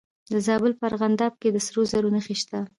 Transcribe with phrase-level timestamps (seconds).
[0.31, 2.59] د زابل په ارغنداب کې د سرو زرو نښې شته.